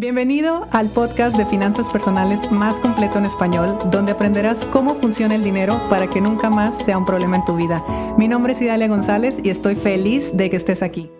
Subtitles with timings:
[0.00, 5.44] Bienvenido al podcast de finanzas personales más completo en español, donde aprenderás cómo funciona el
[5.44, 7.84] dinero para que nunca más sea un problema en tu vida.
[8.16, 11.10] Mi nombre es Idalia González y estoy feliz de que estés aquí.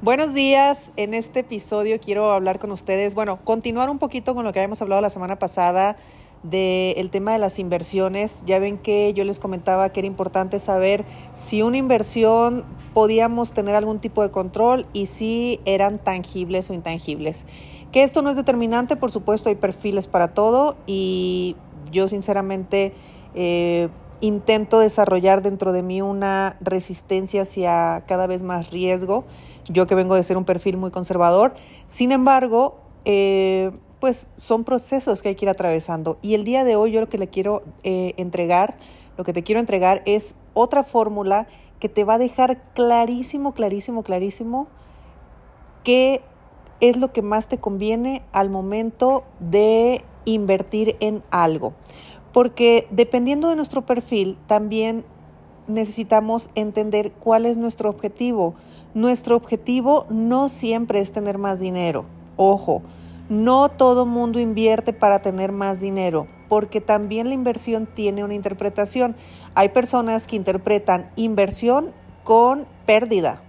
[0.00, 4.54] Buenos días, en este episodio quiero hablar con ustedes, bueno, continuar un poquito con lo
[4.54, 5.98] que habíamos hablado la semana pasada
[6.42, 8.42] del tema de las inversiones.
[8.46, 11.04] Ya ven que yo les comentaba que era importante saber
[11.34, 12.64] si una inversión
[12.94, 17.46] podíamos tener algún tipo de control y si eran tangibles o intangibles.
[17.90, 21.56] Que esto no es determinante, por supuesto hay perfiles para todo y
[21.90, 22.92] yo sinceramente
[23.34, 23.88] eh,
[24.20, 29.24] intento desarrollar dentro de mí una resistencia hacia cada vez más riesgo.
[29.68, 31.54] Yo que vengo de ser un perfil muy conservador.
[31.86, 36.18] Sin embargo, eh, pues son procesos que hay que ir atravesando.
[36.22, 38.76] Y el día de hoy yo lo que le quiero eh, entregar,
[39.16, 41.46] lo que te quiero entregar es otra fórmula
[41.78, 44.66] que te va a dejar clarísimo, clarísimo, clarísimo
[45.84, 46.20] qué
[46.80, 51.72] es lo que más te conviene al momento de invertir en algo.
[52.32, 55.04] Porque dependiendo de nuestro perfil, también
[55.68, 58.56] necesitamos entender cuál es nuestro objetivo.
[58.94, 62.04] Nuestro objetivo no siempre es tener más dinero.
[62.36, 62.82] Ojo,
[63.32, 69.16] no todo mundo invierte para tener más dinero, porque también la inversión tiene una interpretación.
[69.54, 73.42] Hay personas que interpretan inversión con pérdida.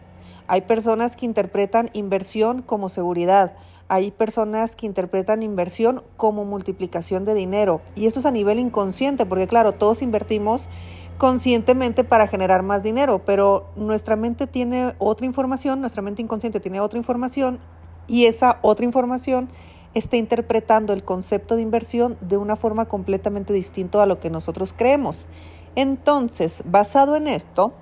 [0.48, 3.58] Hay personas que interpretan inversión como seguridad.
[3.90, 7.82] Hay personas que interpretan inversión como multiplicación de dinero.
[7.96, 10.70] Y esto es a nivel inconsciente, porque claro, todos invertimos
[11.18, 16.80] conscientemente para generar más dinero, pero nuestra mente tiene otra información, nuestra mente inconsciente tiene
[16.80, 17.60] otra información
[18.08, 19.50] y esa otra información
[19.94, 24.74] está interpretando el concepto de inversión de una forma completamente distinta a lo que nosotros
[24.76, 25.28] creemos.
[25.76, 27.74] Entonces, basado en esto,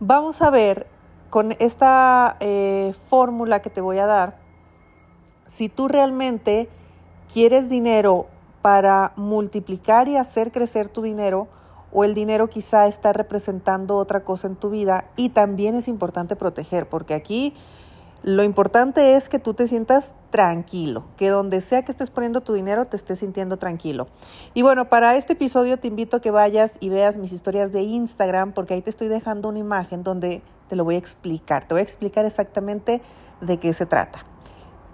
[0.00, 0.86] vamos a ver
[1.30, 4.38] con esta eh, fórmula que te voy a dar,
[5.46, 6.68] si tú realmente
[7.32, 8.26] quieres dinero
[8.62, 11.48] para multiplicar y hacer crecer tu dinero,
[11.92, 16.36] o el dinero quizá está representando otra cosa en tu vida y también es importante
[16.36, 17.54] proteger, porque aquí
[18.22, 22.52] lo importante es que tú te sientas tranquilo, que donde sea que estés poniendo tu
[22.52, 24.08] dinero te estés sintiendo tranquilo.
[24.52, 27.80] Y bueno, para este episodio te invito a que vayas y veas mis historias de
[27.80, 31.66] Instagram porque ahí te estoy dejando una imagen donde te lo voy a explicar.
[31.66, 33.00] Te voy a explicar exactamente
[33.40, 34.18] de qué se trata.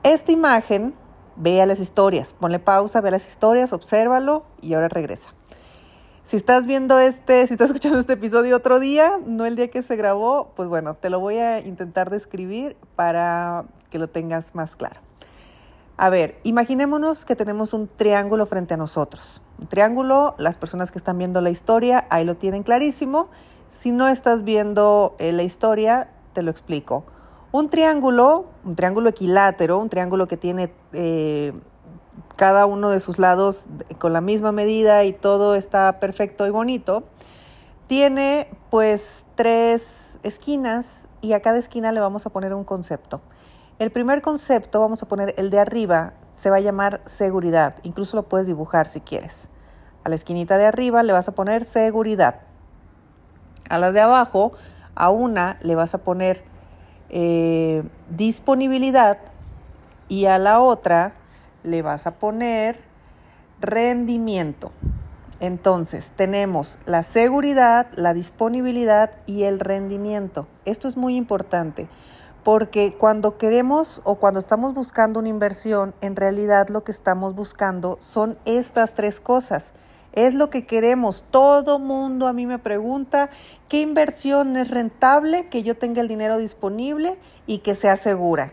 [0.04, 0.94] Esta imagen,
[1.34, 5.30] vea las historias, ponle pausa, ve las historias, obsérvalo y ahora regresa.
[6.26, 9.80] Si estás viendo este, si estás escuchando este episodio otro día, no el día que
[9.84, 14.74] se grabó, pues bueno, te lo voy a intentar describir para que lo tengas más
[14.74, 14.98] claro.
[15.96, 19.40] A ver, imaginémonos que tenemos un triángulo frente a nosotros.
[19.60, 23.28] Un triángulo, las personas que están viendo la historia, ahí lo tienen clarísimo.
[23.68, 27.04] Si no estás viendo eh, la historia, te lo explico.
[27.52, 31.52] Un triángulo, un triángulo equilátero, un triángulo que tiene eh,
[32.36, 33.68] cada uno de sus lados
[33.98, 37.04] con la misma medida y todo está perfecto y bonito.
[37.86, 43.20] Tiene pues tres esquinas y a cada esquina le vamos a poner un concepto.
[43.78, 47.76] El primer concepto, vamos a poner el de arriba, se va a llamar seguridad.
[47.82, 49.50] Incluso lo puedes dibujar si quieres.
[50.02, 52.40] A la esquinita de arriba le vas a poner seguridad.
[53.68, 54.52] A las de abajo,
[54.94, 56.42] a una le vas a poner
[57.10, 59.18] eh, disponibilidad
[60.08, 61.14] y a la otra
[61.66, 62.78] le vas a poner
[63.60, 64.72] rendimiento.
[65.38, 70.48] Entonces, tenemos la seguridad, la disponibilidad y el rendimiento.
[70.64, 71.88] Esto es muy importante
[72.46, 77.98] porque cuando queremos o cuando estamos buscando una inversión, en realidad lo que estamos buscando
[78.00, 79.74] son estas tres cosas.
[80.12, 81.24] Es lo que queremos.
[81.32, 83.30] Todo mundo a mí me pregunta
[83.68, 88.52] qué inversión es rentable, que yo tenga el dinero disponible y que sea segura.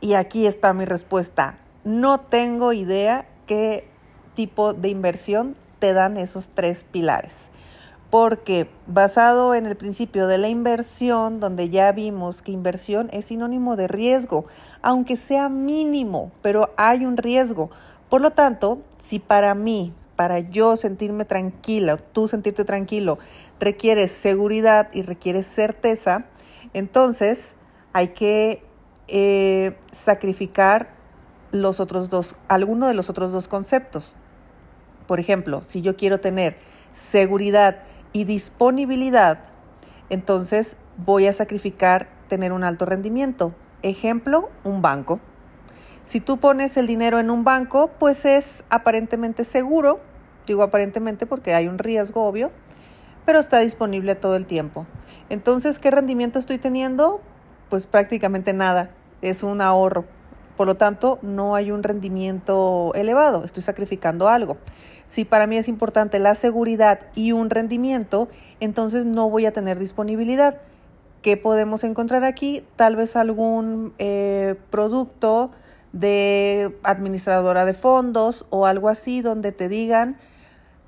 [0.00, 1.58] Y aquí está mi respuesta.
[1.84, 3.88] No tengo idea qué
[4.34, 7.50] tipo de inversión te dan esos tres pilares.
[8.10, 13.76] Porque basado en el principio de la inversión, donde ya vimos que inversión es sinónimo
[13.76, 14.46] de riesgo,
[14.80, 17.70] aunque sea mínimo, pero hay un riesgo.
[18.08, 23.18] Por lo tanto, si para mí, para yo sentirme tranquila, tú sentirte tranquilo,
[23.60, 26.24] requieres seguridad y requieres certeza,
[26.72, 27.56] entonces
[27.92, 28.62] hay que
[29.08, 30.97] eh, sacrificar
[31.52, 34.14] los otros dos, alguno de los otros dos conceptos.
[35.06, 36.56] Por ejemplo, si yo quiero tener
[36.92, 39.38] seguridad y disponibilidad,
[40.10, 43.54] entonces voy a sacrificar tener un alto rendimiento.
[43.82, 45.20] Ejemplo, un banco.
[46.02, 50.00] Si tú pones el dinero en un banco, pues es aparentemente seguro,
[50.46, 52.50] digo aparentemente porque hay un riesgo obvio,
[53.26, 54.86] pero está disponible todo el tiempo.
[55.28, 57.20] Entonces, ¿qué rendimiento estoy teniendo?
[57.68, 58.90] Pues prácticamente nada,
[59.20, 60.06] es un ahorro
[60.58, 64.56] Por lo tanto, no hay un rendimiento elevado, estoy sacrificando algo.
[65.06, 68.26] Si para mí es importante la seguridad y un rendimiento,
[68.58, 70.60] entonces no voy a tener disponibilidad.
[71.22, 72.64] ¿Qué podemos encontrar aquí?
[72.74, 75.52] Tal vez algún eh, producto
[75.92, 80.16] de administradora de fondos o algo así donde te digan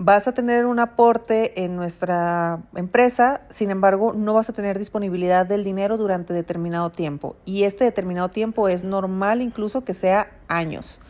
[0.03, 5.45] vas a tener un aporte en nuestra empresa, sin embargo, no vas a tener disponibilidad
[5.45, 7.37] del dinero durante determinado tiempo.
[7.45, 11.03] Y este determinado tiempo es normal incluso que sea años.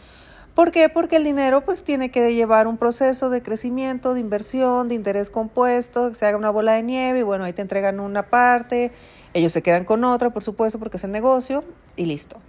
[0.57, 0.89] ¿Por qué?
[0.89, 5.31] Porque el dinero pues tiene que llevar un proceso de crecimiento, de inversión, de interés
[5.31, 8.91] compuesto, que se haga una bola de nieve y bueno, ahí te entregan una parte,
[9.35, 11.63] ellos se quedan con otra, por supuesto, porque es el negocio
[11.95, 12.41] y listo.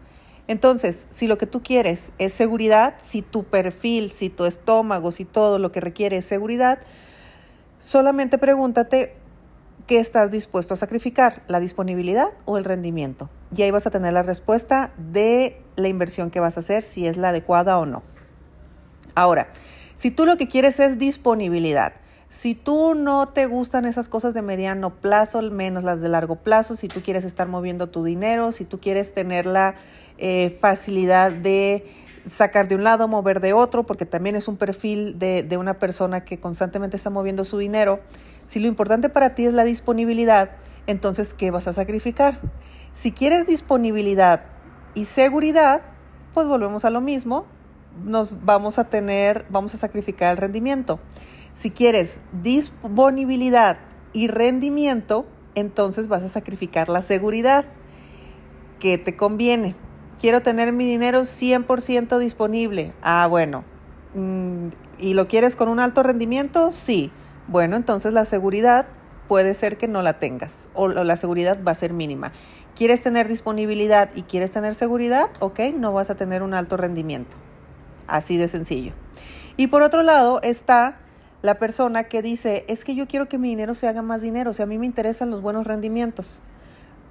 [0.47, 5.25] Entonces, si lo que tú quieres es seguridad, si tu perfil, si tu estómago, si
[5.25, 6.79] todo lo que requiere es seguridad,
[7.79, 9.15] solamente pregúntate
[9.87, 13.29] qué estás dispuesto a sacrificar, la disponibilidad o el rendimiento.
[13.55, 17.07] Y ahí vas a tener la respuesta de la inversión que vas a hacer, si
[17.07, 18.03] es la adecuada o no.
[19.15, 19.51] Ahora,
[19.95, 21.93] si tú lo que quieres es disponibilidad,
[22.31, 26.37] si tú no te gustan esas cosas de mediano plazo, al menos las de largo
[26.37, 29.75] plazo, si tú quieres estar moviendo tu dinero, si tú quieres tener la
[30.17, 31.85] eh, facilidad de
[32.25, 35.77] sacar de un lado, mover de otro, porque también es un perfil de, de una
[35.77, 37.99] persona que constantemente está moviendo su dinero.
[38.45, 40.51] Si lo importante para ti es la disponibilidad,
[40.87, 42.39] entonces, ¿qué vas a sacrificar?
[42.93, 44.43] Si quieres disponibilidad
[44.93, 45.81] y seguridad,
[46.33, 47.45] pues volvemos a lo mismo,
[48.05, 51.01] nos vamos a tener, vamos a sacrificar el rendimiento.
[51.53, 53.77] Si quieres disponibilidad
[54.13, 55.25] y rendimiento,
[55.55, 57.65] entonces vas a sacrificar la seguridad.
[58.79, 59.75] ¿Qué te conviene?
[60.21, 62.93] quiero tener mi dinero 100% disponible.
[63.01, 63.65] Ah, bueno.
[64.13, 64.67] Mm,
[64.99, 66.71] ¿Y lo quieres con un alto rendimiento?
[66.71, 67.11] Sí.
[67.47, 68.85] Bueno, entonces la seguridad
[69.27, 72.31] puede ser que no la tengas o la seguridad va a ser mínima.
[72.75, 75.29] ¿Quieres tener disponibilidad y quieres tener seguridad?
[75.39, 77.35] Ok, no vas a tener un alto rendimiento.
[78.07, 78.93] Así de sencillo.
[79.57, 80.99] Y por otro lado está
[81.41, 84.51] la persona que dice, es que yo quiero que mi dinero se haga más dinero,
[84.51, 86.41] o sea, a mí me interesan los buenos rendimientos.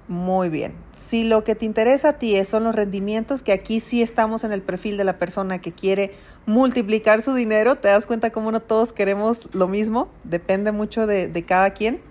[0.07, 0.73] Muy bien.
[0.91, 4.51] Si lo que te interesa a ti son los rendimientos, que aquí sí estamos en
[4.51, 8.61] el perfil de la persona que quiere multiplicar su dinero, te das cuenta cómo no
[8.61, 12.01] todos queremos lo mismo, depende mucho de, de cada quien.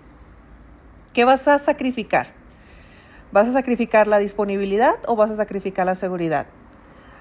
[1.13, 2.27] ¿Qué vas a sacrificar?
[3.31, 6.47] ¿Vas a sacrificar la disponibilidad o vas a sacrificar la seguridad?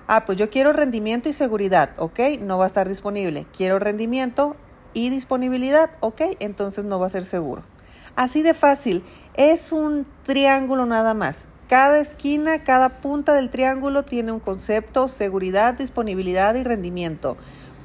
[0.07, 2.21] Ah, pues yo quiero rendimiento y seguridad, ¿ok?
[2.41, 3.47] No va a estar disponible.
[3.57, 4.57] Quiero rendimiento
[4.95, 6.23] y disponibilidad, ¿ok?
[6.41, 7.63] Entonces no va a ser seguro.
[8.17, 9.05] Así de fácil.
[9.35, 11.49] Es un triángulo nada más.
[11.69, 17.37] Cada esquina, cada punta del triángulo tiene un concepto, seguridad, disponibilidad y rendimiento.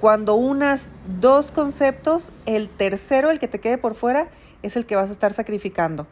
[0.01, 4.27] Cuando unas dos conceptos, el tercero, el que te quede por fuera,
[4.63, 6.07] es el que vas a estar sacrificando.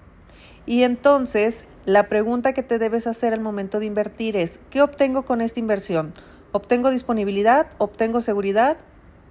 [0.66, 5.26] Y entonces, la pregunta que te debes hacer al momento de invertir es, ¿qué obtengo
[5.26, 6.14] con esta inversión?
[6.52, 7.68] ¿Obtengo disponibilidad?
[7.80, 8.78] ¿Obtengo seguridad?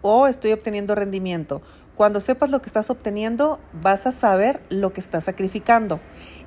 [0.02, 1.62] ¿O estoy obteniendo rendimiento?
[1.94, 6.00] Cuando sepas lo que estás obteniendo, vas a saber lo que estás sacrificando.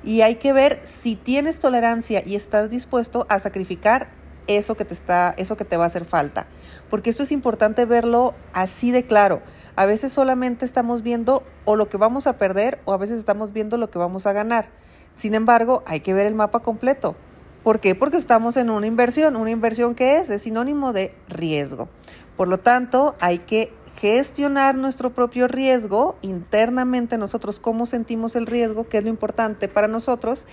[0.04, 4.10] Y hay que ver si tienes tolerancia y estás dispuesto a sacrificar
[4.46, 6.46] eso que te está, eso que te va a hacer falta.
[6.90, 9.40] Porque esto es importante verlo así de claro.
[9.74, 13.54] A veces solamente estamos viendo o lo que vamos a perder o a veces estamos
[13.54, 14.68] viendo lo que vamos a ganar.
[15.12, 17.16] Sin embargo, hay que ver el mapa completo.
[17.62, 17.94] ¿Por qué?
[17.94, 19.34] Porque estamos en una inversión.
[19.34, 20.30] ¿Una inversión que es?
[20.30, 21.88] Es sinónimo de riesgo.
[22.36, 28.84] Por lo tanto, hay que gestionar nuestro propio riesgo internamente, nosotros cómo sentimos el riesgo,
[28.84, 30.46] qué es lo importante para nosotros,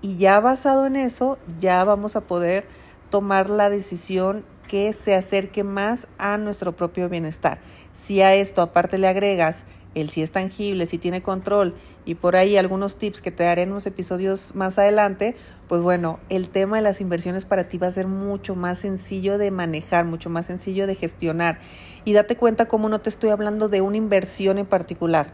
[0.00, 2.66] y ya basado en eso, ya vamos a poder
[3.10, 7.58] tomar la decisión que se acerque más a nuestro propio bienestar.
[7.90, 9.66] Si a esto aparte le agregas
[10.00, 11.74] el si es tangible, si tiene control
[12.04, 15.36] y por ahí algunos tips que te daré en unos episodios más adelante,
[15.68, 19.38] pues bueno, el tema de las inversiones para ti va a ser mucho más sencillo
[19.38, 21.60] de manejar, mucho más sencillo de gestionar.
[22.04, 25.32] Y date cuenta cómo no te estoy hablando de una inversión en particular,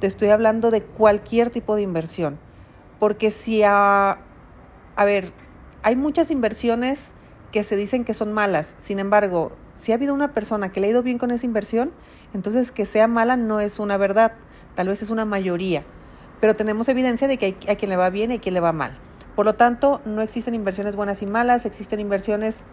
[0.00, 2.38] te estoy hablando de cualquier tipo de inversión.
[2.98, 4.18] Porque si a,
[4.96, 5.32] a ver,
[5.82, 7.14] hay muchas inversiones
[7.62, 10.90] se dicen que son malas, sin embargo, si ha habido una persona que le ha
[10.90, 11.92] ido bien con esa inversión,
[12.34, 14.32] entonces que sea mala no es una verdad,
[14.74, 15.84] tal vez es una mayoría,
[16.40, 18.60] pero tenemos evidencia de que hay a quien le va bien y a quien le
[18.60, 18.98] va mal.
[19.34, 22.64] Por lo tanto, no existen inversiones buenas y malas, existen inversiones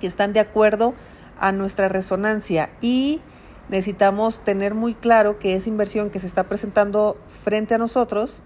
[0.00, 0.94] que están de acuerdo
[1.38, 3.20] a nuestra resonancia y
[3.68, 8.42] necesitamos tener muy claro que esa inversión que se está presentando frente a nosotros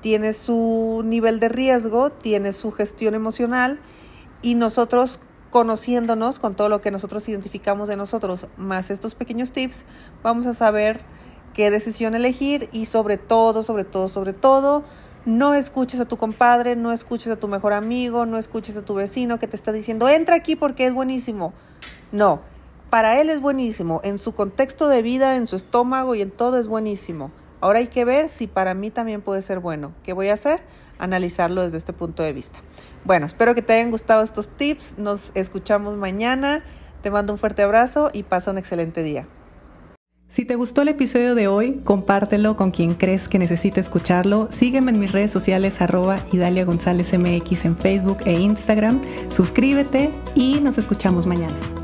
[0.00, 3.78] tiene su nivel de riesgo, tiene su gestión emocional
[4.42, 5.20] y nosotros
[5.50, 9.84] conociéndonos con todo lo que nosotros identificamos de nosotros, más estos pequeños tips,
[10.22, 11.00] vamos a saber
[11.52, 14.82] qué decisión elegir y sobre todo, sobre todo, sobre todo,
[15.24, 18.94] no escuches a tu compadre, no escuches a tu mejor amigo, no escuches a tu
[18.94, 21.52] vecino que te está diciendo, entra aquí porque es buenísimo.
[22.10, 22.40] No,
[22.90, 26.58] para él es buenísimo, en su contexto de vida, en su estómago y en todo
[26.58, 27.30] es buenísimo.
[27.60, 29.92] Ahora hay que ver si para mí también puede ser bueno.
[30.02, 30.62] ¿Qué voy a hacer?
[30.98, 32.58] Analizarlo desde este punto de vista.
[33.04, 34.98] Bueno, espero que te hayan gustado estos tips.
[34.98, 36.62] Nos escuchamos mañana.
[37.02, 39.26] Te mando un fuerte abrazo y pasa un excelente día.
[40.32, 44.48] Si te gustó el episodio de hoy, compártelo con quien crees que necesite escucharlo.
[44.50, 49.02] Sígueme en mis redes sociales arroba Idalia González MX en Facebook e Instagram.
[49.30, 51.81] Suscríbete y nos escuchamos mañana.